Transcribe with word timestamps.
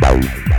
Bye. 0.00 0.49